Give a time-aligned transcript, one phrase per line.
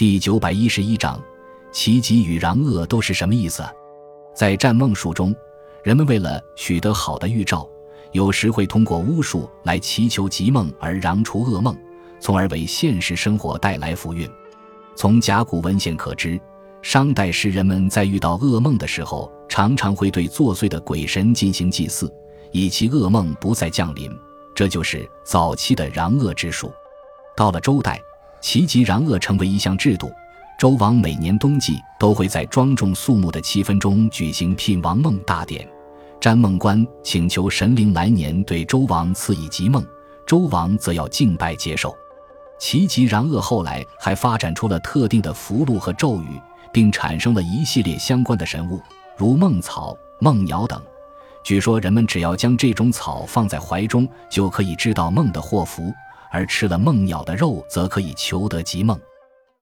[0.00, 1.22] 第九百一十一章，
[1.70, 3.62] 奇吉与禳恶都是什么意思？
[4.34, 5.36] 在占梦术中，
[5.84, 7.68] 人们为了取得好的预兆，
[8.12, 11.76] 有时会通过巫术来祈求吉梦而禳除噩梦，
[12.18, 14.26] 从而为现实生活带来福运。
[14.96, 16.40] 从甲骨文献可知，
[16.80, 22.10] 商代时人们在遇到噩梦的时候，常常会对作祟的鬼神进行祭祀，
[22.52, 24.10] 以其噩梦不再降临。
[24.54, 26.72] 这就是早期的禳恶之术。
[27.36, 28.00] 到了周代，
[28.40, 30.10] 奇吉禳厄成为一项制度。
[30.58, 35.66] 周王每年冬季都会在庄重肃穆的气氛中举行聘王梦大典，
[36.20, 39.82] 占梦官请求神灵来年对周王赐以吉梦，
[40.26, 41.96] 周王则要敬拜接受。
[42.58, 46.38] 奇吉禳厄后来还发展出了特定的符箓和咒语，
[46.70, 48.82] 并产生了一系列相关的神物，
[49.16, 50.78] 如梦草、梦鸟等。
[51.42, 55.84] 据说人们只要将这种草放在怀中，就可以知道梦的祸福；
[56.30, 58.98] 而吃了梦鸟的肉，则可以求得吉梦。